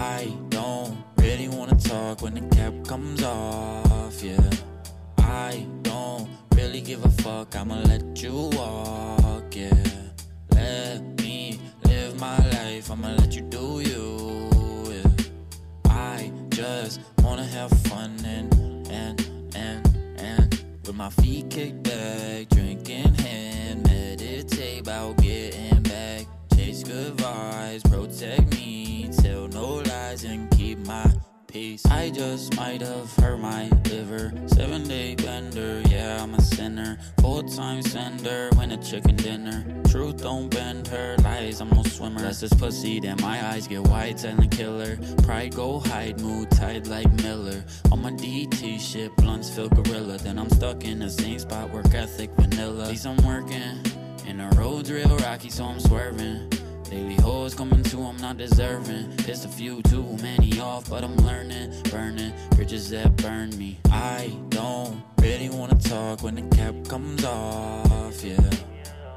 [0.00, 4.50] I don't really wanna talk when the cap comes off, yeah.
[5.18, 9.84] I don't really give a fuck, I'ma let you walk, yeah.
[10.54, 14.50] Let me live my life, I'ma let you do you,
[14.90, 15.10] yeah.
[15.84, 18.54] I just wanna have fun and,
[18.88, 19.20] and,
[19.54, 25.89] and, and with my feet kicked back, drinking hand, meditate about getting
[26.90, 31.06] good vibes, protect me, tell no lies and keep my
[31.46, 31.86] peace.
[31.86, 34.32] I just might have hurt my liver.
[34.46, 36.98] Seven day bender, yeah, I'm a sinner.
[37.20, 39.64] Full time sender, when a chicken dinner.
[39.88, 42.22] Truth don't bend her, lies, I'm no swimmer.
[42.22, 44.98] That's this pussy, then my eyes get wide, telling killer.
[45.22, 47.62] Pride go hide, mood tight like Miller.
[47.92, 50.18] On my DT shit, blunts feel gorilla.
[50.18, 52.86] Then I'm stuck in the same spot, work ethic vanilla.
[52.88, 53.78] Least I'm working.
[54.26, 56.50] And the road's real rocky, so I'm swerving.
[56.90, 59.16] Daily hoes coming to, I'm not deserving.
[59.18, 61.72] Pissed a few too many off, but I'm learning.
[61.88, 63.78] Burning bridges that burn me.
[63.92, 68.50] I don't really wanna talk when the cap comes off, yeah.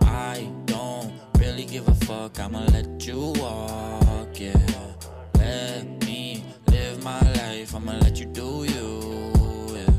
[0.02, 4.54] I don't really give a fuck, I'ma let you walk, yeah.
[5.36, 9.90] Let me live my life, I'ma let you do you, yeah.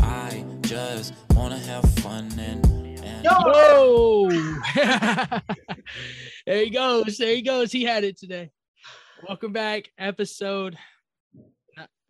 [0.00, 2.81] I just wanna have fun and,
[3.24, 4.28] Whoa!
[6.46, 7.18] there he goes.
[7.18, 7.70] There he goes.
[7.70, 8.50] He had it today.
[9.28, 10.76] Welcome back, episode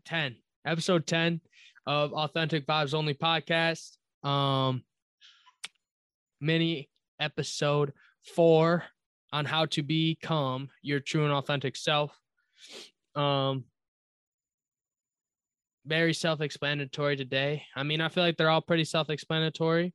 [0.07, 0.37] 10.
[0.67, 1.41] Episode 10
[1.87, 3.97] of Authentic Vibes Only podcast.
[4.27, 4.85] Um
[6.41, 6.89] mini
[7.21, 7.93] episode
[8.35, 8.83] 4
[9.33, 12.17] on how to become your true and authentic self.
[13.15, 13.65] Um
[15.85, 17.65] very self-explanatory today.
[17.75, 19.93] I mean, I feel like they're all pretty self-explanatory,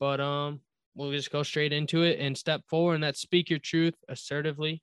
[0.00, 0.60] but um
[0.96, 4.82] we'll just go straight into it and step forward and that's speak your truth assertively.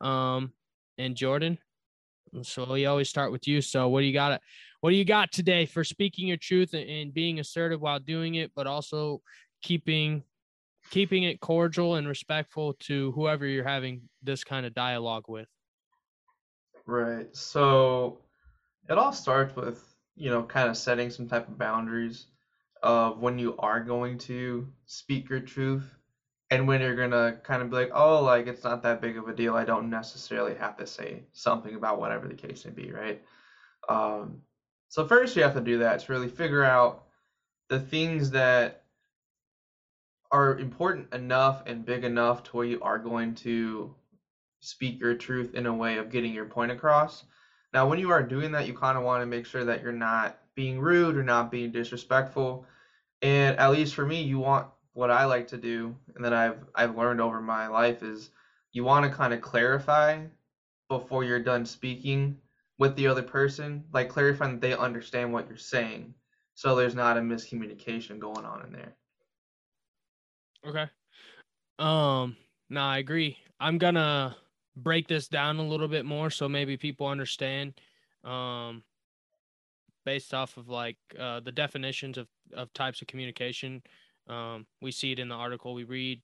[0.00, 0.52] Um
[0.98, 1.58] and Jordan.
[2.42, 3.62] So we always start with you.
[3.62, 4.40] So what do you got
[4.80, 8.36] what do you got today for speaking your truth and, and being assertive while doing
[8.36, 9.22] it, but also
[9.62, 10.22] keeping
[10.90, 15.48] keeping it cordial and respectful to whoever you're having this kind of dialogue with?
[16.86, 17.34] Right.
[17.36, 18.20] So
[18.88, 19.82] it all starts with,
[20.16, 22.26] you know, kind of setting some type of boundaries
[22.82, 25.96] of when you are going to speak your truth
[26.50, 29.28] and when you're to kind of be like, oh, like it's not that big of
[29.28, 29.54] a deal.
[29.54, 33.22] I don't necessarily have to say something about whatever the case may be, right?
[33.88, 34.38] Um,
[34.88, 37.04] so first you have to do that to really figure out
[37.68, 38.84] the things that
[40.30, 43.94] are important enough and big enough to where you are going to
[44.60, 47.24] speak your truth in a way of getting your point across.
[47.72, 49.92] Now, when you are doing that, you kind of want to make sure that you're
[49.92, 52.66] not being rude or not being disrespectful.
[53.22, 56.58] And at least for me, you want what I like to do, and that I've
[56.74, 58.30] I've learned over my life is
[58.72, 60.24] you want to kind of clarify
[60.88, 62.36] before you're done speaking
[62.76, 66.12] with the other person, like clarifying that they understand what you're saying,
[66.54, 68.96] so there's not a miscommunication going on in there.
[70.66, 70.86] Okay.
[71.78, 72.36] Um,
[72.68, 73.38] no, I agree.
[73.60, 74.36] I'm gonna
[74.74, 77.74] break this down a little bit more so maybe people understand
[78.24, 78.82] um
[80.08, 83.82] based off of like uh, the definitions of, of types of communication.
[84.26, 86.22] Um, we see it in the article we read.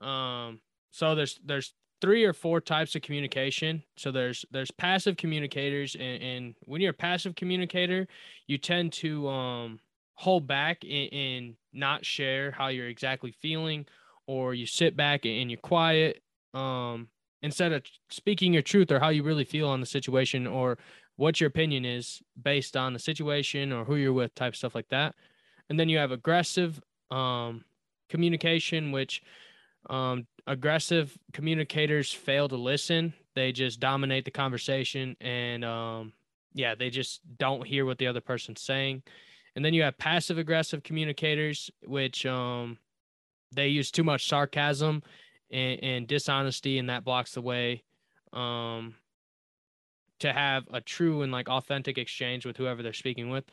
[0.00, 0.58] Um,
[0.90, 3.84] so there's there's three or four types of communication.
[3.96, 8.08] So there's there's passive communicators and, and when you're a passive communicator
[8.48, 9.78] you tend to um,
[10.14, 13.86] hold back and, not share how you're exactly feeling
[14.26, 16.22] or you sit back and you're quiet.
[16.52, 17.08] Um,
[17.40, 20.76] instead of speaking your truth or how you really feel on the situation or
[21.16, 24.88] what your opinion is based on the situation or who you're with type stuff like
[24.88, 25.14] that.
[25.68, 26.80] And then you have aggressive
[27.10, 27.64] um,
[28.08, 29.22] communication which
[29.90, 33.12] um, aggressive communicators fail to listen.
[33.34, 36.12] They just dominate the conversation and um,
[36.54, 39.02] yeah they just don't hear what the other person's saying.
[39.54, 42.78] And then you have passive aggressive communicators which um,
[43.54, 45.02] they use too much sarcasm
[45.50, 47.82] and, and dishonesty, and that blocks the way
[48.32, 48.94] um,
[50.22, 53.44] to have a true and like authentic exchange with whoever they're speaking with.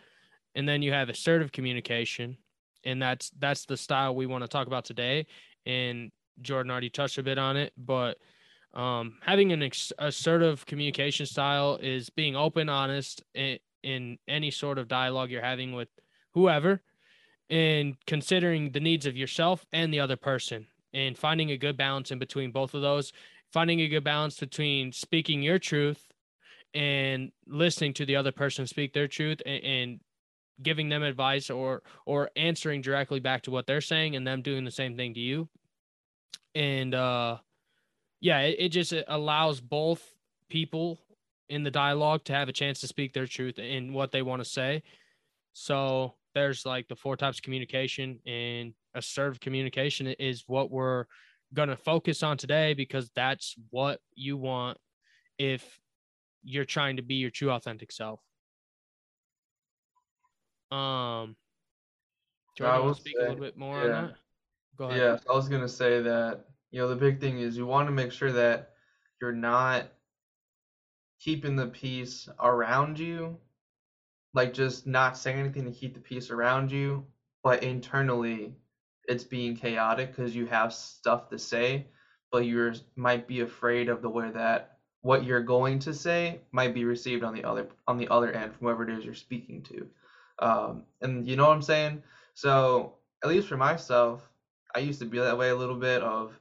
[0.56, 2.38] And then you have assertive communication,
[2.84, 5.28] and that's that's the style we want to talk about today.
[5.66, 6.12] And
[6.42, 8.18] Jordan already touched a bit on it, but
[8.74, 14.78] um, having an ex- assertive communication style is being open, honest in, in any sort
[14.78, 15.90] of dialogue you're having with
[16.34, 16.82] whoever,
[17.50, 22.12] and considering the needs of yourself and the other person and finding a good balance
[22.12, 23.12] in between both of those,
[23.52, 26.10] finding a good balance between speaking your truth
[26.74, 30.00] and listening to the other person speak their truth and, and
[30.62, 34.66] giving them advice or or answering directly back to what they're saying and them doing
[34.66, 35.48] the same thing to you
[36.54, 37.38] and uh
[38.20, 40.04] yeah it, it just allows both
[40.50, 41.00] people
[41.50, 44.42] in the dialogue to have a chance to speak their truth in what they want
[44.42, 44.84] to say.
[45.54, 51.06] So there's like the four types of communication and assertive communication is what we're
[51.54, 54.78] going to focus on today because that's what you want
[55.40, 55.80] if
[56.44, 58.22] you're trying to be your true authentic self.
[60.72, 61.36] Um,
[62.56, 63.84] do you I want to speak a little bit more yeah.
[63.84, 64.16] on that?
[64.78, 64.98] Go ahead.
[64.98, 67.92] Yeah, I was gonna say that, you know, the big thing is you want to
[67.92, 68.74] make sure that
[69.22, 69.90] you're not
[71.20, 73.38] keeping the peace around you,
[74.34, 77.06] like just not saying anything to keep the peace around you,
[77.44, 78.56] but internally
[79.08, 81.88] it's being chaotic because you have stuff to say,
[82.32, 86.74] but you might be afraid of the way that what you're going to say might
[86.74, 89.62] be received on the other on the other end from whoever it is you're speaking
[89.64, 89.88] to.
[90.40, 92.02] Um, and you know what I'm saying?
[92.34, 92.94] So
[93.24, 94.30] at least for myself,
[94.76, 96.38] I used to be that way a little bit of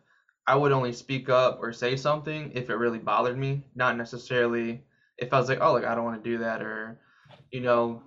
[0.46, 4.82] I would only speak up or say something if it really bothered me, not necessarily
[5.18, 6.98] if I was like, oh, like I don't want to do that, or
[7.50, 8.02] you know,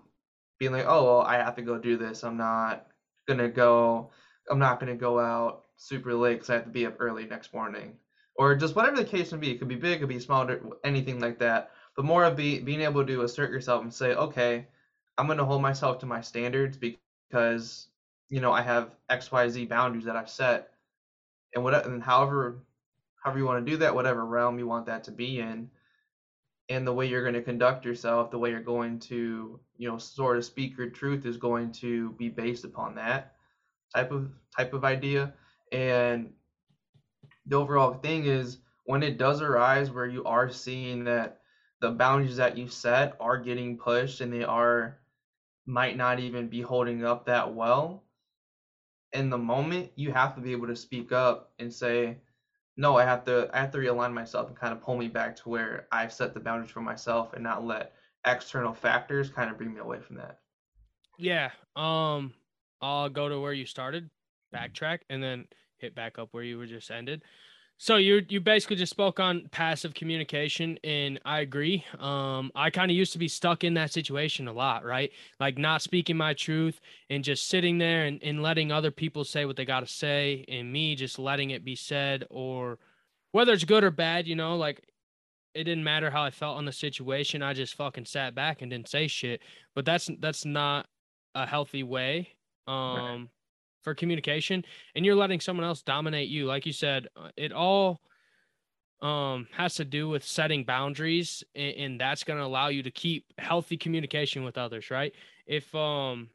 [0.59, 2.23] being like, oh, well, I have to go do this.
[2.23, 2.87] I'm not
[3.27, 4.11] gonna go.
[4.49, 7.53] I'm not gonna go out super late because I have to be up early next
[7.53, 7.95] morning,
[8.41, 9.51] or just whatever the case may be.
[9.51, 10.49] It could be big, it could be small,
[10.83, 11.69] anything like that.
[11.95, 14.65] But more of be, being able to assert yourself and say, okay,
[15.19, 17.87] I'm gonna hold myself to my standards because
[18.29, 20.71] you know I have X, Y, Z boundaries that I've set
[21.53, 22.63] and what and however
[23.23, 25.69] however you want to do that, whatever realm you want that to be in,
[26.67, 29.99] and the way you're going to conduct yourself, the way you're going to you know
[29.99, 33.35] sort of speak your truth is going to be based upon that
[33.95, 35.31] type of type of idea.
[35.71, 36.33] And
[37.45, 41.41] the overall thing is when it does arise where you are seeing that
[41.81, 44.99] the boundaries that you set are getting pushed and they are
[45.65, 48.03] might not even be holding up that well
[49.13, 52.17] in the moment you have to be able to speak up and say
[52.77, 55.35] no i have to i have to realign myself and kind of pull me back
[55.35, 57.93] to where i've set the boundaries for myself and not let
[58.25, 60.39] external factors kind of bring me away from that
[61.17, 61.51] Yeah.
[61.75, 62.33] Um,
[62.81, 64.09] I'll go to where you started,
[64.53, 65.47] backtrack, and then
[65.81, 67.23] hit back up where you were just ended.
[67.77, 71.83] So you you basically just spoke on passive communication, and I agree.
[71.97, 75.11] Um, I kind of used to be stuck in that situation a lot, right?
[75.39, 76.79] Like not speaking my truth
[77.09, 80.45] and just sitting there and, and letting other people say what they got to say,
[80.47, 82.77] and me just letting it be said, or
[83.31, 84.85] whether it's good or bad, you know, like
[85.55, 87.41] it didn't matter how I felt on the situation.
[87.41, 89.41] I just fucking sat back and didn't say shit.
[89.73, 90.85] But that's that's not
[91.33, 92.27] a healthy way
[92.67, 93.29] um
[93.81, 94.63] for communication
[94.95, 98.01] and you're letting someone else dominate you like you said uh, it all
[99.01, 102.91] um has to do with setting boundaries and, and that's going to allow you to
[102.91, 105.13] keep healthy communication with others right
[105.47, 106.29] if um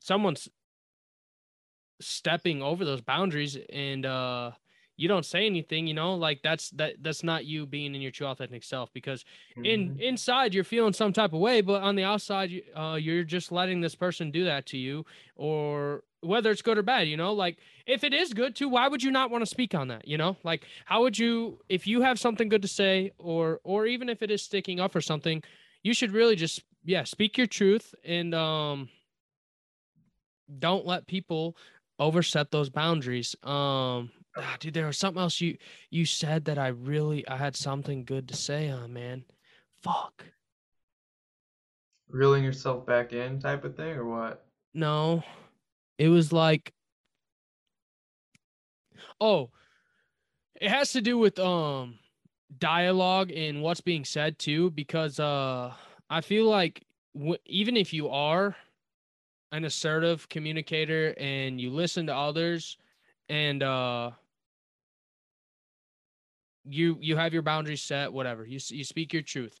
[0.00, 0.48] someone's
[2.00, 4.50] stepping over those boundaries and uh
[4.98, 8.10] you don't say anything you know like that's that that's not you being in your
[8.10, 9.24] true authentic self because
[9.62, 9.98] in Mhm.
[9.98, 13.80] inside you're feeling some type of way but on the outside uh, you're just letting
[13.80, 15.04] this person do that to you
[15.36, 17.32] or whether it's good or bad you know?
[17.32, 20.06] Like if it is good too why would you not want to speak on that
[20.06, 20.36] you know?
[20.44, 24.22] Like how would you if you have something good to say or or even if
[24.22, 25.42] it is sticking up for something
[25.82, 28.88] you should really just yeah speak your truth and um
[30.58, 31.56] don't let people
[31.98, 33.34] overset those boundaries.
[33.42, 35.56] Um ah, dude there was something else you
[35.90, 39.24] you said that i really i had something good to say on man?
[39.82, 40.24] Fuck.
[42.08, 44.46] Reeling yourself back in type of thing or what?
[44.74, 45.22] No
[45.98, 46.72] it was like
[49.20, 49.50] oh
[50.60, 51.98] it has to do with um
[52.58, 55.72] dialogue and what's being said too because uh
[56.08, 56.84] i feel like
[57.14, 58.56] w- even if you are
[59.52, 62.78] an assertive communicator and you listen to others
[63.28, 64.10] and uh
[66.64, 69.60] you you have your boundaries set whatever you you speak your truth.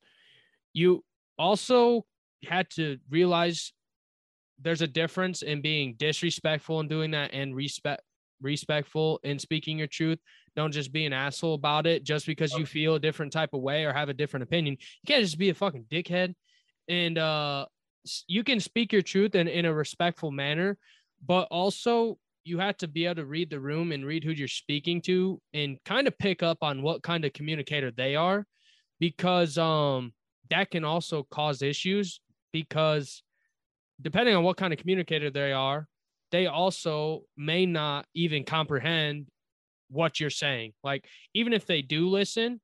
[0.72, 1.04] You
[1.38, 2.06] also
[2.44, 3.72] had to realize
[4.60, 8.02] there's a difference in being disrespectful and doing that and respect
[8.42, 10.18] respectful in speaking your truth.
[10.56, 13.62] Don't just be an asshole about it just because you feel a different type of
[13.62, 14.76] way or have a different opinion.
[14.78, 16.34] You can't just be a fucking dickhead
[16.88, 17.66] and uh
[18.28, 20.78] you can speak your truth in, in a respectful manner
[21.24, 24.46] but also you have to be able to read the room and read who you're
[24.46, 28.46] speaking to and kind of pick up on what kind of communicator they are
[29.00, 30.12] because um
[30.50, 32.20] that can also cause issues
[32.52, 33.22] because
[34.00, 35.86] depending on what kind of communicator they are
[36.32, 39.26] they also may not even comprehend
[39.88, 40.72] what you're saying.
[40.82, 42.60] Like even if they do listen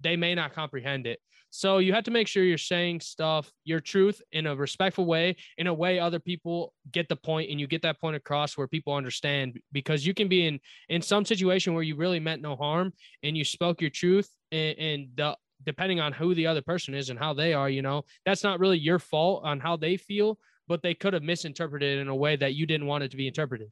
[0.00, 1.20] they may not comprehend it.
[1.50, 5.36] So you have to make sure you're saying stuff your truth in a respectful way
[5.58, 8.66] in a way other people get the point and you get that point across where
[8.66, 12.56] people understand because you can be in in some situation where you really meant no
[12.56, 12.92] harm
[13.22, 17.10] and you spoke your truth and, and the depending on who the other person is
[17.10, 20.38] and how they are, you know, that's not really your fault on how they feel,
[20.68, 23.26] but they could have misinterpreted in a way that you didn't want it to be
[23.26, 23.70] interpreted.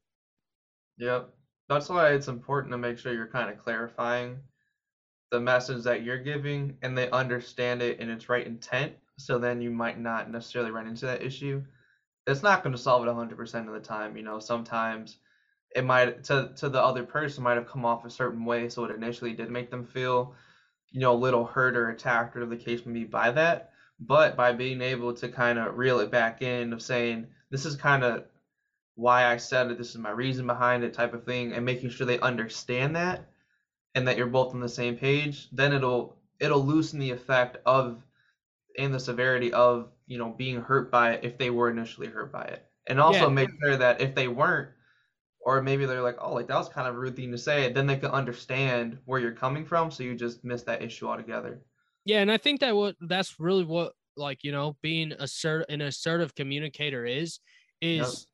[0.97, 1.29] Yep.
[1.69, 4.37] That's why it's important to make sure you're kind of clarifying
[5.31, 8.93] the message that you're giving and they understand it in its right intent.
[9.17, 11.63] So then you might not necessarily run into that issue.
[12.27, 14.17] It's not going to solve it 100% of the time.
[14.17, 15.17] You know, sometimes
[15.75, 18.67] it might, to, to the other person, might have come off a certain way.
[18.67, 20.35] So it initially did make them feel,
[20.91, 23.71] you know, a little hurt or attacked, or the case may be by that.
[23.99, 27.75] But by being able to kind of reel it back in, of saying, this is
[27.75, 28.25] kind of
[28.95, 31.89] why I said it, this is my reason behind it, type of thing, and making
[31.89, 33.29] sure they understand that
[33.95, 38.03] and that you're both on the same page, then it'll it'll loosen the effect of
[38.77, 42.31] and the severity of you know being hurt by it if they were initially hurt
[42.31, 43.29] by it, and also Yeah.
[43.29, 44.69] make sure that if they weren't,
[45.43, 47.71] or maybe they're like, oh, like that was kind of a rude thing to say,
[47.71, 51.61] then they can understand where you're coming from, so you just miss that issue altogether.
[52.05, 55.81] Yeah, and I think that what that's really what like you know being assert an
[55.81, 57.39] assertive communicator is
[57.81, 58.27] is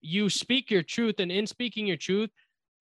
[0.00, 2.30] you speak your truth, and in speaking your truth,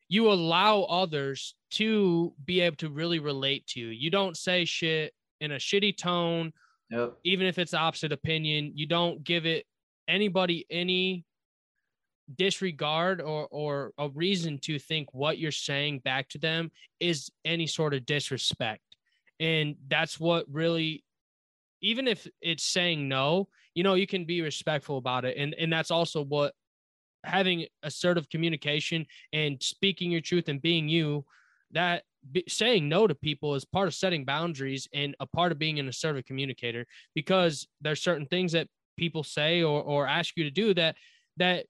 [0.09, 3.87] you allow others to be able to really relate to you.
[3.87, 6.51] You don't say shit in a shitty tone,
[6.89, 7.13] Yep.
[7.23, 8.73] even if it's opposite opinion.
[8.75, 9.65] You don't give it
[10.07, 11.25] anybody any
[12.35, 17.67] disregard or or a reason to think what you're saying back to them is any
[17.67, 18.81] sort of disrespect.
[19.39, 21.03] And that's what really
[21.81, 25.37] even if it's saying no you know you can be respectful about it.
[25.37, 26.53] And and that's also what
[27.23, 31.25] having assertive communication and speaking your truth and being you
[31.71, 32.03] that
[32.47, 35.87] saying no to people is part of setting boundaries and a part of being an
[35.87, 40.73] assertive communicator because there's certain things that people say or or ask you to do
[40.73, 40.95] that
[41.37, 41.65] that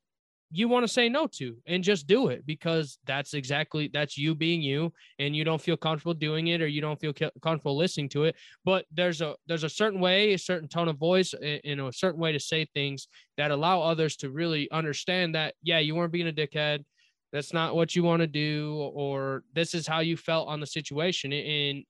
[0.55, 4.36] you want to say no to and just do it because that's exactly that's you
[4.36, 8.07] being you and you don't feel comfortable doing it or you don't feel comfortable listening
[8.07, 8.36] to it.
[8.63, 12.22] But there's a there's a certain way a certain tone of voice and a certain
[12.22, 16.27] way to say things that allow others to really understand that yeah you weren't being
[16.27, 16.83] a dickhead.
[17.31, 20.67] That's not what you want to do or this is how you felt on the
[20.67, 21.33] situation.
[21.33, 21.83] And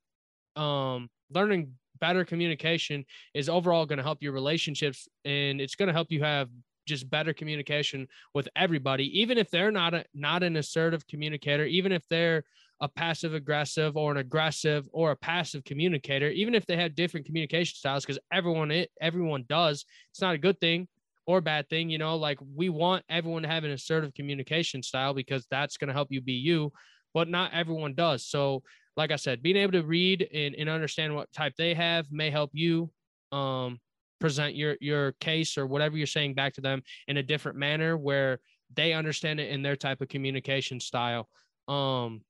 [0.56, 3.04] um learning better communication
[3.34, 6.48] is overall going to help your relationships and it's going to help you have
[6.86, 11.92] just better communication with everybody even if they're not a, not an assertive communicator even
[11.92, 12.44] if they're
[12.82, 17.26] a passive aggressive or an aggressive or a passive communicator even if they have different
[17.26, 19.86] communication styles because everyone it everyone does.
[20.12, 20.88] It's not a good thing
[21.26, 25.14] or bad thing you know like we want everyone to have an assertive communication style
[25.14, 26.72] because that's going to help you be you
[27.14, 28.26] but not everyone does.
[28.26, 28.64] So
[28.96, 32.30] like i said being able to read and, and understand what type they have may
[32.30, 32.92] help you
[33.32, 33.80] um
[34.24, 37.98] present your your case or whatever you're saying back to them in a different manner
[37.98, 38.40] where
[38.74, 41.28] they understand it in their type of communication style.
[41.68, 42.22] Um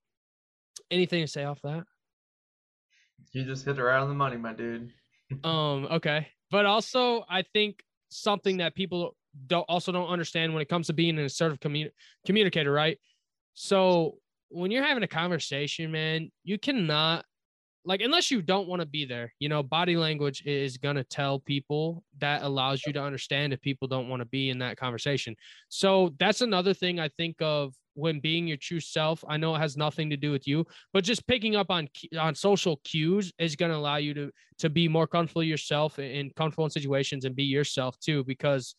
[0.89, 1.83] anything to say off that?
[3.31, 4.91] You just hit it right on the money, my dude.
[5.43, 6.29] um okay.
[6.49, 10.93] But also i think something that people don't also don't understand when it comes to
[10.93, 11.91] being an assertive commu-
[12.25, 12.97] communicator right?
[13.53, 14.15] So
[14.49, 17.23] when you're having a conversation man you cannot
[17.85, 21.03] like unless you don't want to be there you know body language is going to
[21.03, 24.77] tell people that allows you to understand if people don't want to be in that
[24.77, 25.35] conversation.
[25.69, 29.59] So that's another thing i think of when being your true self i know it
[29.59, 31.87] has nothing to do with you but just picking up on
[32.19, 36.31] on social cues is going to allow you to to be more comfortable yourself in
[36.35, 38.75] comfortable situations and be yourself too because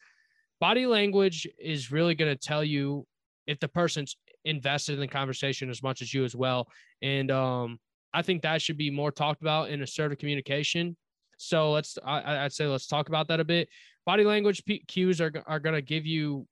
[0.60, 3.06] body language is really going to tell you
[3.46, 6.68] if the person's invested in the conversation as much as you as well.
[7.02, 7.78] And um
[8.14, 10.96] i think that should be more talked about in assertive communication.
[11.36, 13.68] So let's I, i'd say let's talk about that a bit.
[14.06, 16.46] Body language cues are, are going to give you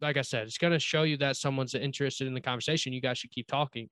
[0.00, 2.92] like i said it's going to show you that someone's interested in the conversation.
[2.92, 3.88] You guys should keep talking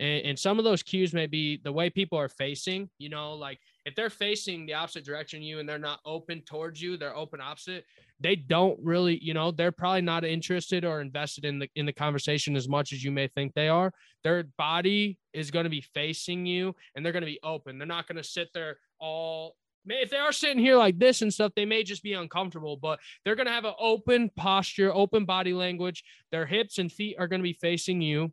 [0.00, 3.34] and, and some of those cues may be the way people are facing you know
[3.34, 7.16] like if they're facing the opposite direction you and they're not open towards you they're
[7.16, 7.84] open opposite
[8.20, 11.92] they don't really you know they're probably not interested or invested in the in the
[11.92, 13.92] conversation as much as you may think they are.
[14.24, 17.78] Their body is going to be facing you and they're going to be open.
[17.78, 19.56] They're not going to sit there all
[19.88, 22.98] if they are sitting here like this and stuff they may just be uncomfortable but
[23.24, 26.02] they're going to have an open posture open body language.
[26.32, 28.32] Their hips and feet are going to be facing you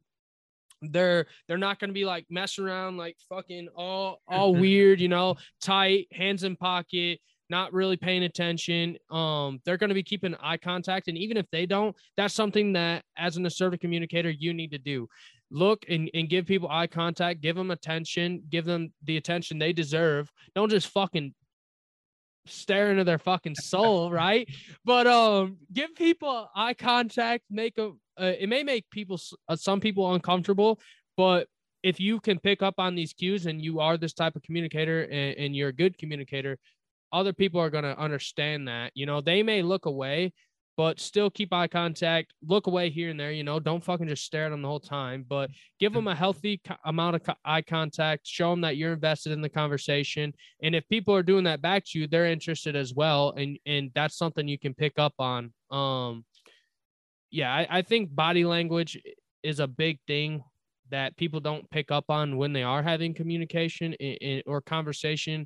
[0.91, 5.07] they're they're not going to be like messing around like fucking all all weird you
[5.07, 8.97] know tight hands in pocket not really paying attention.
[9.11, 12.73] Um they're going to be keeping eye contact and even if they don't that's something
[12.73, 15.07] that as an assertive communicator you need to do.
[15.51, 19.73] Look and, and give people eye contact give them attention give them the attention they
[19.73, 20.31] deserve.
[20.55, 21.33] Don't just fucking
[22.45, 24.47] stare into their fucking soul right
[24.85, 29.19] but um give people eye contact make them uh, it may make people
[29.50, 30.79] uh, some people uncomfortable
[31.17, 31.47] but
[31.83, 35.03] if you can pick up on these cues and you are this type of communicator
[35.03, 36.57] and, and you're a good communicator,
[37.12, 38.91] other people are going to understand that.
[38.95, 40.33] You know, they may look away,
[40.75, 44.25] but still keep eye contact, look away here and there, you know, don't fucking just
[44.25, 45.50] stare at them the whole time, but
[45.80, 49.32] give them a healthy co- amount of co- eye contact, show them that you're invested
[49.32, 50.34] in the conversation.
[50.63, 53.34] And if people are doing that back to you, they're interested as well.
[53.38, 55.53] And, and that's something you can pick up on.
[55.70, 56.25] Um,
[57.30, 59.00] yeah, I, I think body language
[59.44, 60.44] is a big thing
[60.89, 65.46] that people don't pick up on when they are having communication in, in, or conversation.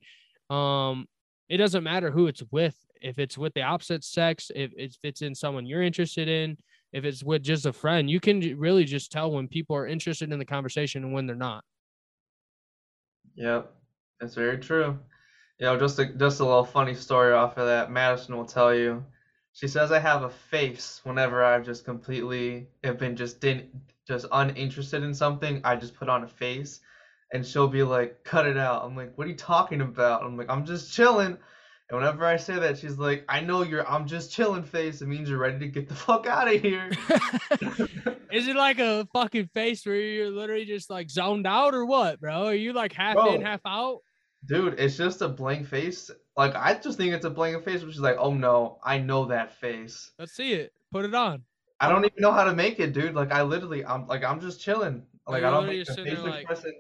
[0.50, 1.06] Um,
[1.50, 5.22] it doesn't matter who it's with if it's with the opposite sex, if, if it's
[5.22, 6.58] in someone you're interested in,
[6.94, 10.32] if it's with just a friend, you can really just tell when people are interested
[10.32, 11.64] in the conversation and when they're not.
[13.36, 13.72] Yep,
[14.20, 14.98] that's very true.
[15.60, 17.92] You know, just a just a little funny story off of that.
[17.92, 19.04] Madison will tell you.
[19.54, 23.70] She says I have a face whenever I've just completely have been just didn't
[24.08, 25.62] just uninterested in something.
[25.64, 26.80] I just put on a face,
[27.34, 30.38] and she'll be like, "Cut it out." I'm like, "What are you talking about?" I'm
[30.38, 31.38] like, "I'm just chilling."
[31.90, 35.02] And whenever I say that, she's like, I know you're, I'm just chilling face.
[35.02, 36.92] It means you're ready to get the fuck out of here.
[38.32, 42.20] Is it like a fucking face where you're literally just like zoned out or what,
[42.20, 42.48] bro?
[42.48, 43.36] Are you like half Bro.
[43.36, 44.00] in, half out?
[44.46, 46.12] Dude, it's just a blank face.
[46.36, 49.26] Like, I just think it's a blank face, which is like, oh no, I know
[49.26, 50.12] that face.
[50.20, 50.74] Let's see it.
[50.92, 51.44] Put it on.
[51.80, 53.16] I don't even know how to make it, dude.
[53.16, 55.04] Like, I literally, I'm like, I'm just chilling.
[55.26, 56.74] Like, I don't make just a sitting there facial like- expression.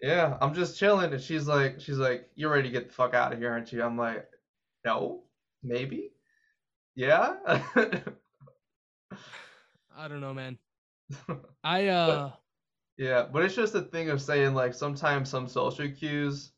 [0.00, 1.12] Yeah, I'm just chilling.
[1.12, 3.72] And she's like, she's like, you're ready to get the fuck out of here, aren't
[3.72, 3.82] you?
[3.82, 4.26] I'm like,
[4.84, 5.22] no,
[5.62, 6.12] maybe.
[6.94, 7.36] Yeah.
[9.96, 10.58] I don't know, man.
[11.64, 12.30] I uh
[12.96, 16.52] Yeah, but it's just a thing of saying like sometimes some social cues,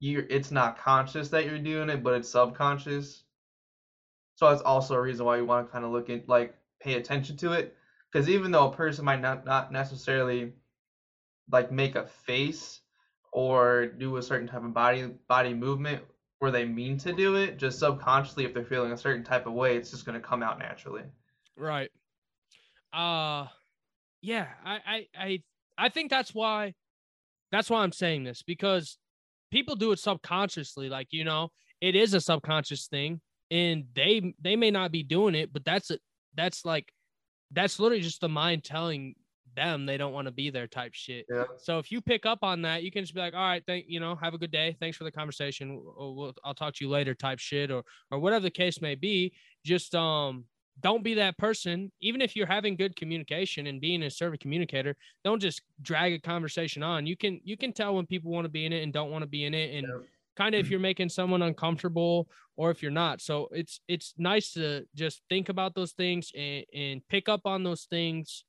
[0.00, 3.24] you it's not conscious that you're doing it, but it's subconscious.
[4.36, 6.94] So that's also a reason why you want to kind of look at like pay
[6.94, 7.76] attention to it,
[8.10, 10.52] because even though a person might not not necessarily
[11.50, 12.80] like make a face
[13.32, 16.02] or do a certain type of body body movement
[16.42, 19.52] where they mean to do it, just subconsciously if they're feeling a certain type of
[19.52, 21.04] way, it's just gonna come out naturally.
[21.56, 21.88] right.
[22.92, 23.46] Uh
[24.22, 25.42] yeah, I I I
[25.78, 26.74] I think that's why
[27.52, 28.98] that's why I'm saying this because
[29.52, 31.50] people do it subconsciously like you know,
[31.80, 33.20] it is a subconscious thing
[33.52, 35.98] and they they may not be doing it, but that's a
[36.34, 36.92] that's like
[37.52, 39.14] that's literally just the mind telling
[39.54, 41.26] them they don't want to be there type shit.
[41.30, 41.44] Yeah.
[41.58, 43.86] So if you pick up on that, you can just be like, all right, thank
[43.88, 44.76] you know, have a good day.
[44.80, 45.80] Thanks for the conversation.
[45.82, 48.94] We'll, we'll, I'll talk to you later type shit or or whatever the case may
[48.94, 49.32] be.
[49.64, 50.44] Just um
[50.80, 51.92] don't be that person.
[52.00, 56.18] Even if you're having good communication and being a servant communicator, don't just drag a
[56.18, 57.06] conversation on.
[57.06, 59.22] You can you can tell when people want to be in it and don't want
[59.22, 60.08] to be in it and Yep.
[60.36, 63.20] kind of if you're making someone uncomfortable or if you're not.
[63.20, 67.62] So it's it's nice to just think about those things and, and pick up on
[67.62, 68.44] those things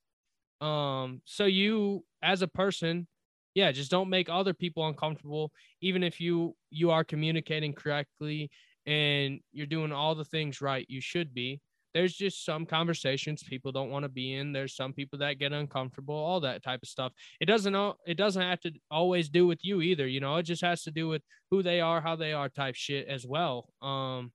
[0.61, 3.07] um so you as a person
[3.53, 8.49] yeah just don't make other people uncomfortable even if you you are communicating correctly
[8.85, 11.61] and you're doing all the things right you should be.
[11.93, 14.51] There's just some conversations people don't want to be in.
[14.51, 17.13] There's some people that get uncomfortable all that type of stuff.
[17.39, 17.75] It doesn't
[18.07, 20.37] it doesn't have to always do with you either you know?
[20.37, 23.25] It just has to do with who they are how they are type shit as
[23.25, 23.69] well.
[23.81, 24.31] Um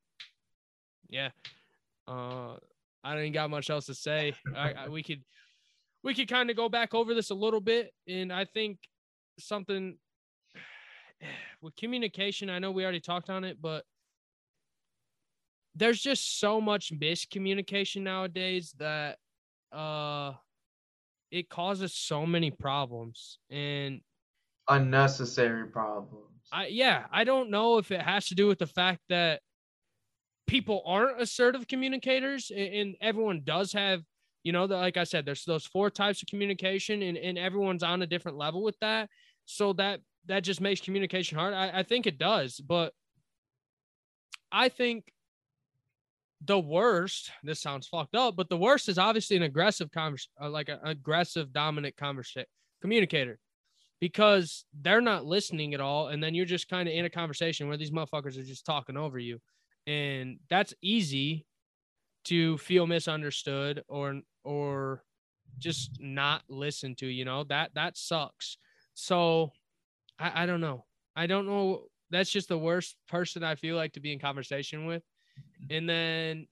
[1.08, 1.30] yeah.
[2.06, 2.56] Uh
[3.04, 4.34] i even got much else to say.
[4.56, 5.22] I, I we could
[6.04, 8.78] we could kind of go back over this a little bit and i think
[9.38, 9.96] something
[11.62, 13.84] with communication i know we already talked on it but
[15.74, 19.18] there's just so much miscommunication nowadays that
[19.72, 20.32] uh
[21.30, 24.00] it causes so many problems and
[24.68, 26.24] Unnecessary problems.
[26.52, 29.40] I yeah, I don't know if it has to do with the fact that
[30.46, 34.02] people aren't assertive communicators and, and everyone does have,
[34.48, 38.00] you know, like I said, there's those four types of communication and, and everyone's on
[38.00, 39.10] a different level with that.
[39.44, 41.52] So that that just makes communication hard.
[41.52, 42.94] I, I think it does, but
[44.50, 45.12] I think
[46.46, 50.48] the worst, this sounds fucked up, but the worst is obviously an aggressive convers uh,
[50.48, 52.48] like an aggressive dominant conversation
[52.80, 53.38] communicator
[54.00, 56.08] because they're not listening at all.
[56.08, 58.96] And then you're just kind of in a conversation where these motherfuckers are just talking
[58.96, 59.40] over you.
[59.86, 61.44] And that's easy
[62.28, 65.02] to feel misunderstood or, or
[65.58, 68.58] just not listen to, you know, that, that sucks.
[68.94, 69.52] So
[70.18, 70.84] I, I don't know.
[71.16, 71.84] I don't know.
[72.10, 75.02] That's just the worst person I feel like to be in conversation with.
[75.62, 75.76] Mm-hmm.
[75.76, 76.46] And then,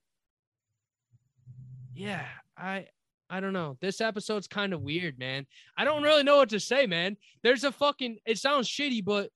[1.95, 2.25] yeah,
[2.57, 2.87] I,
[3.29, 3.77] I don't know.
[3.81, 5.45] This episode's kind of weird, man.
[5.77, 7.17] I don't really know what to say, man.
[7.43, 9.31] There's a fucking, it sounds shitty, but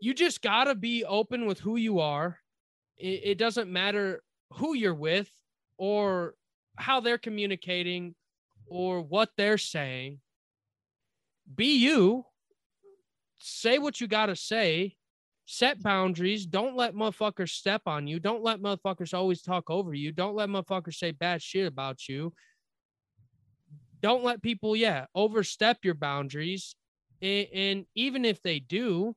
[0.00, 2.38] you just got to be open with who you are.
[2.96, 5.30] It, it doesn't matter who you're with
[5.78, 6.34] or
[6.76, 8.14] how they're communicating
[8.66, 10.20] or what they're saying.
[11.54, 12.24] Be you
[13.42, 14.94] say what you got to say,
[15.46, 16.46] set boundaries.
[16.46, 18.20] Don't let motherfuckers step on you.
[18.20, 20.12] Don't let motherfuckers always talk over you.
[20.12, 22.32] Don't let motherfuckers say bad shit about you.
[24.00, 26.74] Don't let people, yeah, overstep your boundaries.
[27.20, 29.14] And, and even if they do,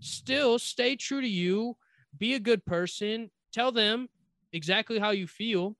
[0.00, 1.76] still stay true to you.
[2.16, 3.30] Be a good person.
[3.52, 4.08] Tell them
[4.52, 5.76] exactly how you feel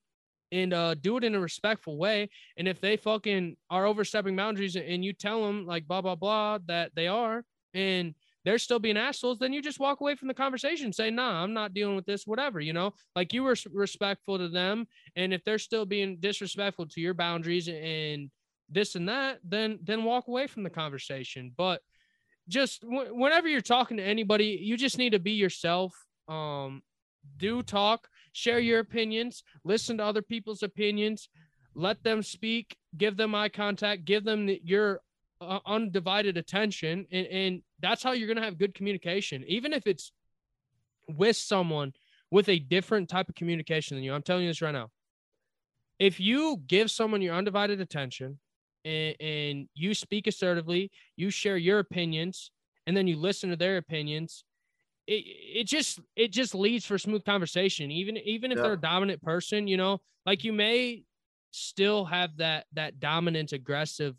[0.52, 2.30] and uh, do it in a respectful way.
[2.56, 6.58] And if they fucking are overstepping boundaries and you tell them like blah blah blah
[6.66, 10.34] that they are, and they're still being assholes, then you just walk away from the
[10.34, 10.92] conversation.
[10.92, 12.26] Say, nah, I'm not dealing with this.
[12.26, 12.94] Whatever, you know.
[13.14, 17.68] Like you were respectful to them, and if they're still being disrespectful to your boundaries
[17.68, 18.30] and
[18.70, 21.52] this and that, then then walk away from the conversation.
[21.56, 21.82] But
[22.48, 25.94] just w- whenever you're talking to anybody, you just need to be yourself.
[26.28, 26.82] Um,
[27.36, 31.28] do talk share your opinions, listen to other people's opinions,
[31.74, 35.00] let them speak, give them eye contact, give them your
[35.40, 37.04] uh, undivided attention.
[37.10, 40.12] And, and that's how you're going to have good communication, even if it's
[41.08, 41.92] with someone
[42.30, 44.14] with a different type of communication than you.
[44.14, 44.88] I'm telling you this right now.
[45.98, 48.38] If you give someone your undivided attention
[48.84, 52.52] and, and you speak assertively, you share your opinions,
[52.86, 54.44] and then you listen to their opinions
[55.08, 55.24] it,
[55.60, 58.64] it just it just leads for smooth conversation even even if yeah.
[58.64, 61.02] they're a dominant person you know like you may
[61.50, 64.14] still have that that dominant aggressive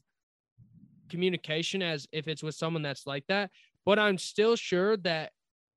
[1.09, 3.51] communication as if it's with someone that's like that
[3.85, 5.31] but i'm still sure that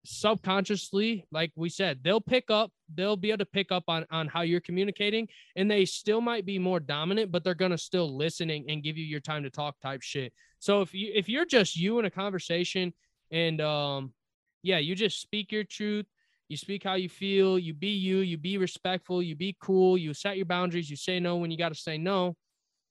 [0.04, 4.26] subconsciously like we said they'll pick up they'll be able to pick up on on
[4.26, 8.64] how you're communicating and they still might be more dominant but they're gonna still listening
[8.68, 11.76] and give you your time to talk type shit so if you if you're just
[11.76, 12.92] you in a conversation
[13.30, 14.12] and um
[14.62, 16.06] yeah, you just speak your truth.
[16.48, 17.58] You speak how you feel.
[17.58, 18.18] You be you.
[18.18, 19.22] You be respectful.
[19.22, 19.96] You be cool.
[19.96, 20.90] You set your boundaries.
[20.90, 22.36] You say no when you got to say no.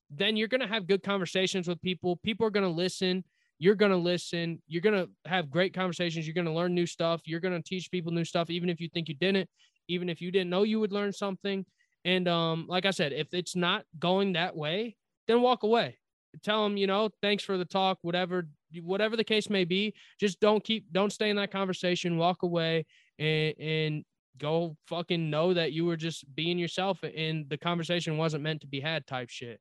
[0.09, 2.17] Then you're going to have good conversations with people.
[2.17, 3.23] People are going to listen.
[3.59, 4.61] You're going to listen.
[4.67, 6.25] You're going to have great conversations.
[6.25, 7.21] You're going to learn new stuff.
[7.25, 9.47] You're going to teach people new stuff, even if you think you didn't,
[9.87, 11.63] even if you didn't know you would learn something.
[12.03, 14.95] And um, like I said, if it's not going that way,
[15.27, 15.99] then walk away.
[16.43, 18.47] Tell them, you know, thanks for the talk, whatever
[18.81, 22.85] whatever the case may be, just don't keep, don't stay in that conversation, walk away
[23.19, 24.05] and, and
[24.37, 28.67] go fucking know that you were just being yourself and the conversation wasn't meant to
[28.67, 29.59] be had type shit.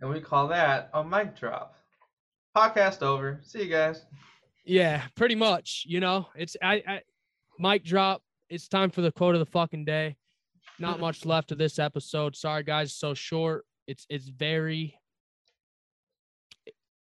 [0.00, 1.76] And we call that a mic drop.
[2.56, 3.40] Podcast over.
[3.42, 4.04] See you guys.
[4.64, 5.84] Yeah, pretty much.
[5.86, 7.00] You know, it's I, I
[7.58, 8.22] mic drop.
[8.50, 10.16] It's time for the quote of the fucking day.
[10.78, 12.36] Not much left of this episode.
[12.36, 13.64] Sorry guys, so short.
[13.86, 14.98] It's it's very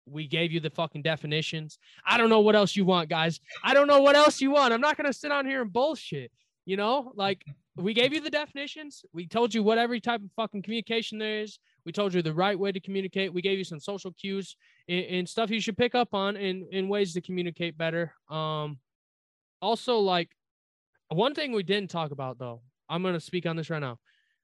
[0.10, 1.80] we gave you the fucking definitions.
[2.06, 3.40] I don't know what else you want, guys.
[3.64, 4.74] I don't know what else you want.
[4.74, 6.32] I'm not gonna sit on here and bullshit.
[6.66, 7.44] You know, like
[7.76, 9.04] we gave you the definitions.
[9.14, 11.60] We told you what every type of fucking communication there is.
[11.86, 13.34] We told you the right way to communicate.
[13.34, 14.56] We gave you some social cues
[14.88, 18.14] and, and stuff you should pick up on in, in ways to communicate better.
[18.30, 18.78] Um,
[19.62, 20.30] also, like
[21.10, 24.00] one thing we didn't talk about though, I'm gonna speak on this right now.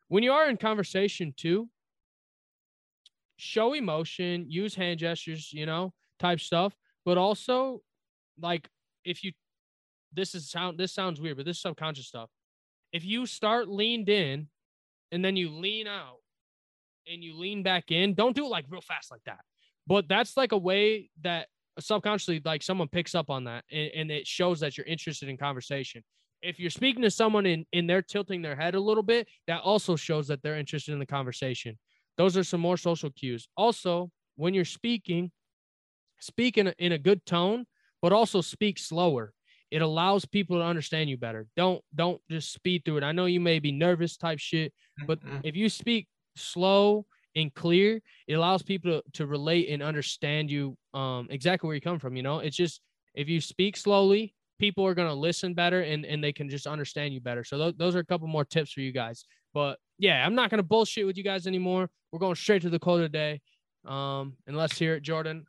[0.07, 1.69] When you are in conversation too,
[3.37, 7.81] show emotion, use hand gestures, you know, type stuff, but also
[8.39, 8.67] like
[9.03, 9.31] if you
[10.13, 12.29] this is sound this sounds weird, but this is subconscious stuff.
[12.91, 14.47] If you start leaned in
[15.11, 16.17] and then you lean out
[17.11, 19.41] and you lean back in, don't do it like real fast like that.
[19.87, 21.47] But that's like a way that
[21.79, 25.37] subconsciously like someone picks up on that and, and it shows that you're interested in
[25.37, 26.03] conversation
[26.45, 29.61] if you're speaking to someone and, and they're tilting their head a little bit, that
[29.61, 31.77] also shows that they're interested in the conversation.
[32.17, 33.47] Those are some more social cues.
[33.57, 35.31] Also, when you're speaking,
[36.19, 37.65] speak in a, in a good tone,
[38.01, 39.33] but also speak slower.
[39.71, 41.47] It allows people to understand you better.
[41.57, 43.03] Don't don't just speed through it.
[43.03, 44.73] I know you may be nervous type shit,
[45.07, 45.39] but mm-hmm.
[45.43, 50.77] if you speak slow and clear, it allows people to, to relate and understand you
[50.93, 52.15] um exactly where you come from.
[52.15, 52.79] You know, it's just
[53.15, 56.67] if you speak slowly, people are going to listen better and, and they can just
[56.67, 57.43] understand you better.
[57.43, 59.25] So th- those are a couple more tips for you guys.
[59.55, 61.89] But yeah, I'm not going to bullshit with you guys anymore.
[62.11, 63.41] We're going straight to the quote today.
[63.85, 65.45] Um, and let's hear it, Jordan.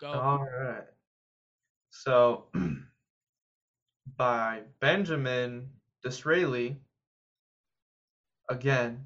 [0.00, 0.08] Go.
[0.08, 0.84] All right.
[1.90, 2.44] So,
[4.18, 5.70] by Benjamin
[6.04, 6.76] Disraeli,
[8.50, 9.00] again,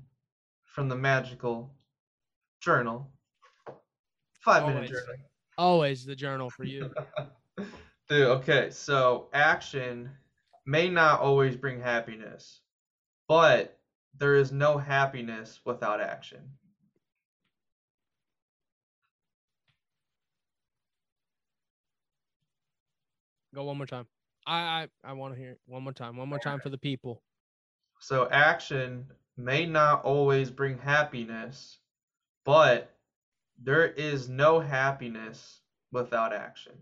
[0.65, 1.73] from the magical
[2.61, 3.09] journal,
[4.41, 5.15] five minute journal.
[5.57, 6.91] Always the journal for you.
[8.09, 10.11] Dude, okay, so action
[10.67, 12.61] may not always bring happiness,
[13.29, 13.80] but
[14.19, 16.53] there is no happiness without action.
[23.55, 24.07] Go one more time.
[24.47, 26.17] I I, I want to hear it one more time.
[26.17, 27.23] One more time for the people.
[27.99, 31.79] So action may not always bring happiness,
[32.45, 32.97] but
[33.63, 35.61] there is no happiness
[35.93, 36.75] without action.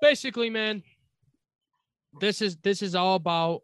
[0.00, 0.82] basically man
[2.20, 3.62] this is this is all about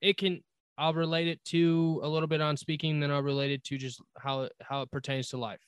[0.00, 0.40] it can
[0.78, 4.00] i'll relate it to a little bit on speaking then i'll relate it to just
[4.16, 5.60] how how it pertains to life.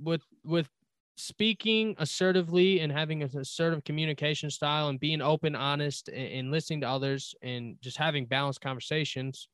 [0.00, 0.68] With with
[1.16, 6.80] speaking assertively and having an assertive communication style and being open honest and, and listening
[6.80, 9.48] to others and just having balanced conversations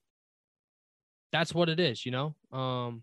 [1.32, 2.34] that's what it is you know?
[2.50, 3.02] Um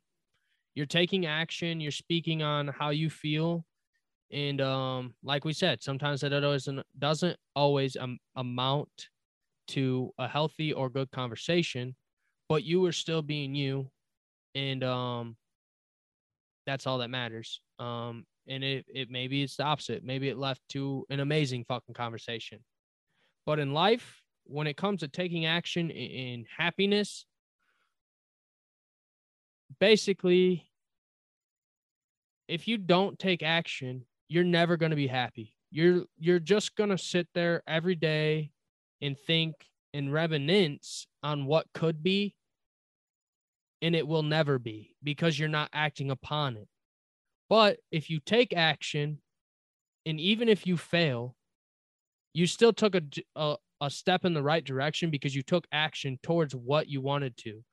[0.73, 3.63] you're taking action you're speaking on how you feel
[4.31, 9.09] and um, like we said, sometimes that doesn't doesn't always um, amount
[9.69, 11.95] to a healthy or good conversation,
[12.49, 13.89] but you are still being you,
[14.55, 15.37] and um,
[16.65, 17.61] that's all that matters.
[17.79, 20.03] Um, and it it maybe it's the opposite.
[20.03, 22.59] Maybe it left to an amazing fucking conversation.
[23.45, 27.25] But in life, when it comes to taking action in, in happiness,
[29.79, 30.69] basically,
[32.49, 35.53] if you don't take action, you're never going to be happy.
[35.71, 38.51] You're you're just going to sit there every day
[39.01, 39.55] and think
[39.93, 42.35] and reminisce on what could be
[43.81, 46.67] and it will never be because you're not acting upon it.
[47.49, 49.19] But if you take action
[50.05, 51.35] and even if you fail,
[52.33, 53.01] you still took a,
[53.35, 57.37] a, a step in the right direction because you took action towards what you wanted
[57.37, 57.63] to.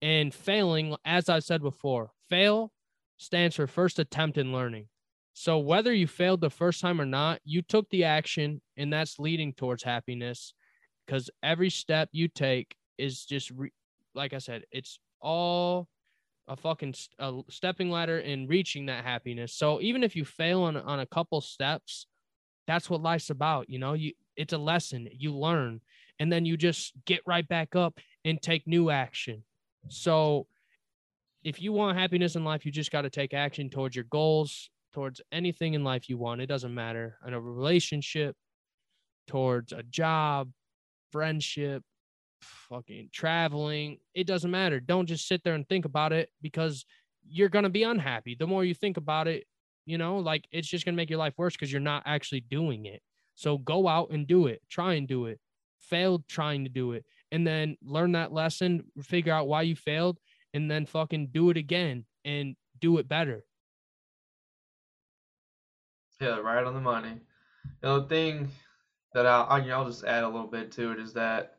[0.00, 2.72] And failing, as I said before, fail
[3.18, 4.88] stands for first attempt in learning.
[5.34, 9.18] So whether you failed the first time or not, you took the action and that's
[9.18, 10.54] leading towards happiness
[11.06, 13.72] because every step you take is just re-
[14.14, 15.88] like I said, it's all
[16.48, 19.54] a fucking a stepping ladder in reaching that happiness.
[19.54, 22.06] So even if you fail on on a couple steps,
[22.66, 23.94] that's what life's about, you know?
[23.94, 25.80] You it's a lesson, you learn
[26.18, 29.42] and then you just get right back up and take new action.
[29.88, 30.46] So
[31.42, 34.70] if you want happiness in life, you just got to take action towards your goals,
[34.92, 36.40] towards anything in life you want.
[36.40, 37.18] It doesn't matter.
[37.26, 38.36] In a relationship,
[39.26, 40.50] towards a job,
[41.10, 41.82] friendship,
[42.42, 43.98] fucking traveling.
[44.14, 44.80] It doesn't matter.
[44.80, 46.84] Don't just sit there and think about it because
[47.26, 48.36] you're going to be unhappy.
[48.38, 49.44] The more you think about it,
[49.86, 52.40] you know, like it's just going to make your life worse because you're not actually
[52.40, 53.02] doing it.
[53.34, 54.62] So go out and do it.
[54.68, 55.40] Try and do it.
[55.80, 57.04] Failed trying to do it.
[57.30, 60.18] And then learn that lesson, figure out why you failed,
[60.52, 63.44] and then fucking do it again and do it better.
[66.22, 67.18] Yeah, right on the money.
[67.64, 68.48] You know, the thing
[69.12, 71.56] that I'll, I'll just add a little bit to it is that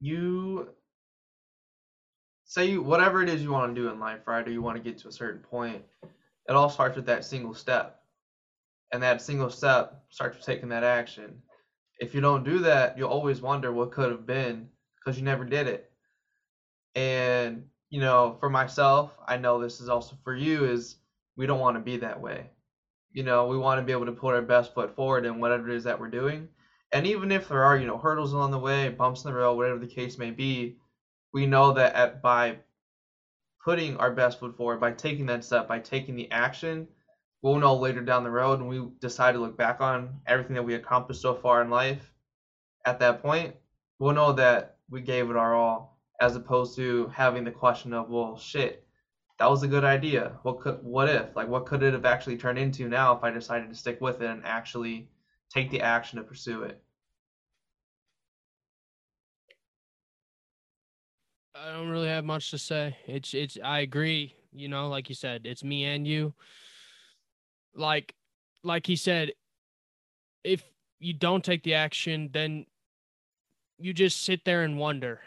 [0.00, 0.70] you
[2.46, 4.48] say you, whatever it is you want to do in life, right?
[4.48, 5.84] Or you want to get to a certain point,
[6.48, 8.00] it all starts with that single step.
[8.90, 11.42] And that single step starts with taking that action.
[12.00, 15.44] If you don't do that, you'll always wonder what could have been because you never
[15.44, 15.92] did it.
[16.94, 20.96] And, you know, for myself, I know this is also for you, is
[21.36, 22.50] we don't want to be that way.
[23.12, 25.70] You know, we want to be able to put our best foot forward in whatever
[25.70, 26.48] it is that we're doing.
[26.92, 29.54] And even if there are, you know, hurdles along the way, bumps in the road,
[29.54, 30.76] whatever the case may be,
[31.32, 32.58] we know that at, by
[33.64, 36.86] putting our best foot forward, by taking that step, by taking the action,
[37.42, 40.62] we'll know later down the road and we decide to look back on everything that
[40.62, 42.12] we accomplished so far in life
[42.84, 43.54] at that point,
[43.98, 48.08] we'll know that we gave it our all as opposed to having the question of,
[48.08, 48.86] well, shit,
[49.42, 50.38] that was a good idea.
[50.44, 51.34] What could what if?
[51.34, 54.22] Like what could it have actually turned into now if I decided to stick with
[54.22, 55.08] it and actually
[55.52, 56.80] take the action to pursue it?
[61.56, 62.96] I don't really have much to say.
[63.08, 66.34] It's it's I agree, you know, like you said, it's me and you.
[67.74, 68.14] Like
[68.62, 69.32] like he said,
[70.44, 70.62] if
[71.00, 72.64] you don't take the action, then
[73.80, 75.20] you just sit there and wonder.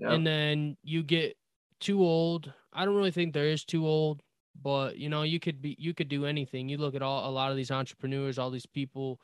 [0.00, 1.36] And then you get
[1.80, 4.22] too old I don't really think there is too old,
[4.60, 6.68] but you know, you could be you could do anything.
[6.68, 9.20] You look at all a lot of these entrepreneurs, all these people,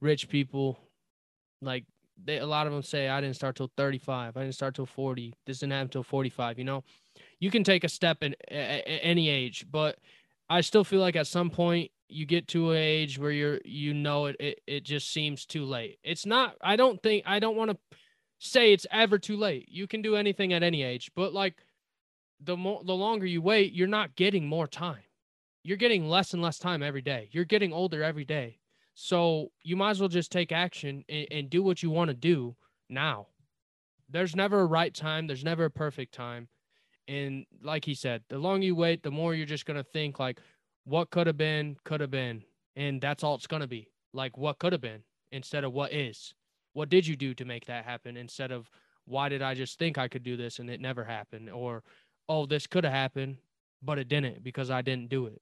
[0.00, 0.78] rich people,
[1.60, 1.84] like
[2.22, 4.36] they a lot of them say I didn't start till 35.
[4.36, 5.34] I didn't start till 40.
[5.46, 6.84] This didn't happen till 45, you know.
[7.40, 9.98] You can take a step in any age, but
[10.48, 13.94] I still feel like at some point you get to an age where you're you
[13.94, 15.98] know it, it it just seems too late.
[16.04, 17.78] It's not I don't think I don't want to
[18.38, 19.68] say it's ever too late.
[19.68, 21.54] You can do anything at any age, but like
[22.44, 25.02] the more the longer you wait, you're not getting more time.
[25.62, 27.28] You're getting less and less time every day.
[27.32, 28.58] You're getting older every day.
[28.94, 32.14] So you might as well just take action and, and do what you want to
[32.14, 32.56] do
[32.88, 33.28] now.
[34.10, 35.26] There's never a right time.
[35.26, 36.48] There's never a perfect time.
[37.08, 40.40] And like he said, the longer you wait, the more you're just gonna think like,
[40.84, 42.42] what could have been, could have been,
[42.76, 43.88] and that's all it's gonna be.
[44.12, 46.34] Like what could have been instead of what is.
[46.74, 48.68] What did you do to make that happen instead of
[49.04, 51.50] why did I just think I could do this and it never happened?
[51.50, 51.82] Or,
[52.28, 53.36] oh, this could have happened,
[53.82, 55.40] but it didn't because I didn't do it.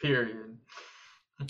[0.00, 0.56] Period.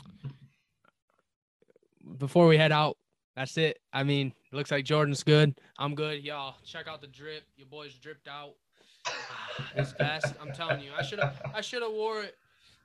[2.18, 2.98] Before we head out,
[3.34, 3.78] that's it.
[3.92, 5.58] I mean, looks like Jordan's good.
[5.78, 6.22] I'm good.
[6.22, 7.44] Y'all check out the drip.
[7.56, 8.54] Your boys dripped out.
[9.76, 10.34] It's best.
[10.40, 10.90] I'm telling you.
[10.98, 12.36] I should have I should have wore it.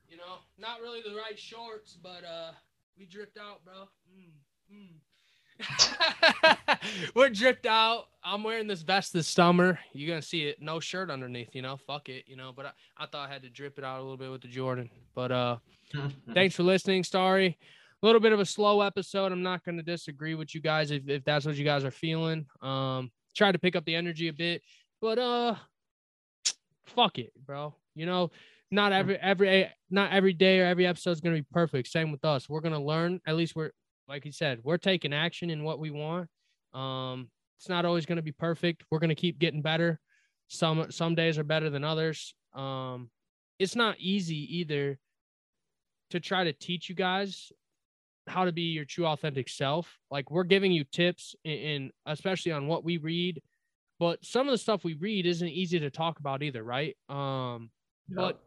[0.08, 2.52] You know, not really the right shorts, but uh
[2.98, 3.88] we dripped out, bro.
[4.14, 4.32] Mm,
[4.72, 5.00] mm.
[7.15, 8.06] We're dripped out.
[8.24, 9.80] I'm wearing this vest this summer.
[9.93, 10.62] You're gonna see it.
[10.62, 11.78] No shirt underneath, you know.
[11.78, 12.52] Fuck it, you know.
[12.56, 14.48] But I, I thought I had to drip it out a little bit with the
[14.48, 14.89] Jordan.
[15.15, 15.58] But uh
[16.34, 17.58] thanks for listening, Starry.
[18.02, 19.32] A little bit of a slow episode.
[19.32, 22.45] I'm not gonna disagree with you guys if, if that's what you guys are feeling.
[22.62, 24.62] Um try to pick up the energy a bit.
[25.02, 25.56] But uh
[26.86, 27.76] fuck it, bro.
[27.95, 28.32] You know,
[28.72, 31.88] not every every not every day or every episode is gonna be perfect.
[31.88, 32.50] Same with us.
[32.50, 33.19] We're gonna learn.
[33.26, 33.72] At least we're
[34.10, 36.28] like you said, we're taking action in what we want.
[36.74, 38.84] Um, it's not always gonna be perfect.
[38.89, 40.00] We're gonna keep getting better.
[40.48, 42.34] Some some days are better than others.
[42.54, 43.12] Um,
[43.60, 44.98] it's not easy either
[46.10, 47.52] to try to teach you guys
[48.28, 50.00] how to be your true authentic self.
[50.10, 53.41] Like we're giving you tips in, in especially on what we read,
[54.00, 56.95] but some of the stuff we read isn't easy to talk about either, right?
[57.10, 57.69] Um,
[58.08, 58.41] but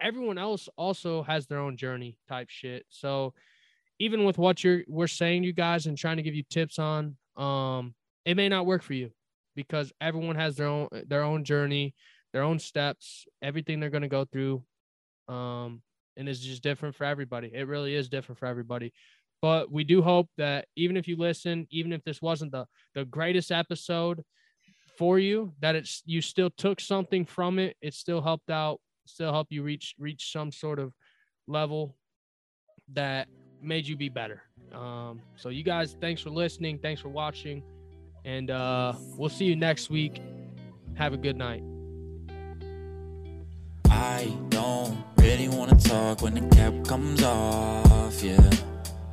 [0.00, 2.86] everyone else also has their own journey type shit.
[2.88, 3.34] So
[3.98, 7.16] even with what you're we're saying you guys and trying to give you tips on,
[7.36, 9.10] um, it may not work for you
[9.54, 11.94] because everyone has their own their own journey,
[12.32, 14.62] their own steps, everything they're gonna go through.
[15.28, 15.82] Um,
[16.16, 17.50] and it's just different for everybody.
[17.52, 18.92] It really is different for everybody.
[19.42, 23.04] But we do hope that even if you listen, even if this wasn't the the
[23.04, 24.22] greatest episode
[24.98, 27.76] for you, that it's you still took something from it.
[27.82, 30.92] It still helped out still help you reach reach some sort of
[31.46, 31.96] level
[32.92, 33.28] that
[33.66, 34.42] made you be better.
[34.72, 37.62] Um, so you guys, thanks for listening, thanks for watching,
[38.24, 40.20] and uh, we'll see you next week.
[40.94, 41.62] Have a good night.
[43.88, 48.50] I don't really wanna talk when the cap comes off, yeah.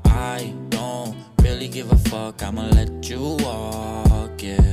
[0.06, 4.72] I don't really give a fuck, I'ma let you walk, yeah.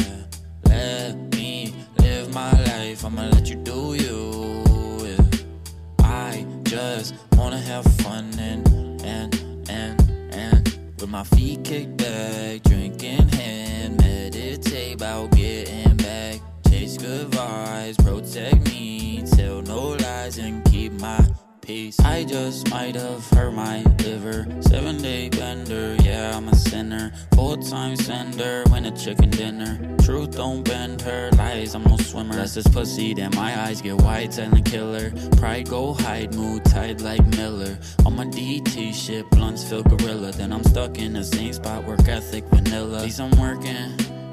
[0.64, 4.31] Let me live my life, I'ma let you do you
[6.71, 8.69] just wanna have fun and
[11.11, 16.40] my feet kicked back, drinking hand, meditate about getting back.
[16.68, 19.89] Chase good vibes, protect me, tell no
[21.70, 22.00] peace.
[22.00, 24.46] I just might have hurt my liver.
[24.61, 27.12] Seven day bender, yeah, I'm a sinner.
[27.35, 29.72] Full time sender, when a chicken dinner.
[30.02, 32.35] Truth don't bend her, lies, I'm no swimmer.
[32.35, 35.12] Less this pussy, then my eyes get wide, silent killer.
[35.38, 37.78] Pride go hide, mood tight like Miller.
[38.04, 40.33] On my DT shit, blunts feel gorilla.
[40.33, 43.02] Then I'm stuck in the same spot, work ethic vanilla.
[43.02, 43.90] Least I'm working.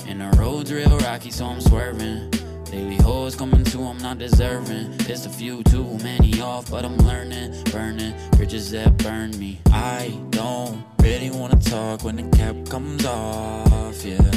[0.09, 2.31] And the road's real rocky, so I'm swerving.
[2.71, 4.97] Daily hoes coming to, I'm not deserving.
[4.97, 7.63] Pissed a few too many off, but I'm learning.
[7.71, 9.59] Burning bridges that burn me.
[9.67, 14.31] I don't really wanna talk when the cap comes off, yeah.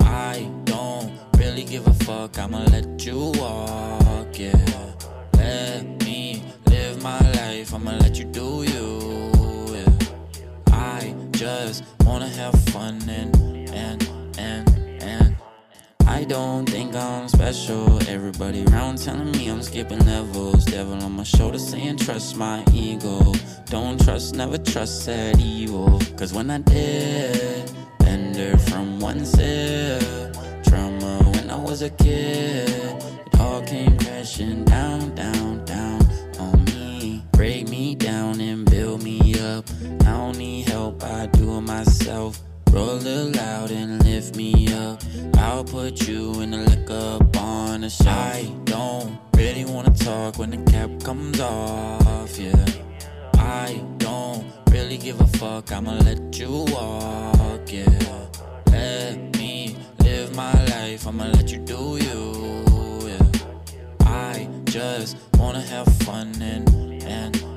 [0.00, 4.94] I don't really give a fuck, I'ma let you walk, yeah.
[5.34, 10.72] Let me live my life, I'ma let you do you, yeah.
[10.72, 14.17] I just wanna have fun and, and, and
[16.18, 18.02] I don't think I'm special.
[18.08, 20.64] Everybody around telling me I'm skipping levels.
[20.64, 23.20] Devil on my shoulder saying trust my ego.
[23.66, 26.00] Don't trust, never trust that evil.
[26.16, 30.02] Cause when I did, bender from one sip.
[30.64, 32.68] Trauma when I was a kid.
[32.68, 36.02] It all came crashing down, down, down
[36.40, 37.22] on me.
[37.30, 39.64] Break me down and build me up.
[40.00, 42.40] I don't need help, I do it myself.
[42.72, 45.02] Roll it loud and lift me up.
[45.38, 48.64] I'll put you in a lick up on the side.
[48.64, 52.66] Don't really wanna talk when the cap comes off, yeah.
[53.34, 58.26] I don't really give a fuck, I'ma let you walk, yeah.
[58.70, 63.26] Let me live my life, I'ma let you do you, yeah.
[64.00, 66.68] I just wanna have fun and,
[67.04, 67.47] and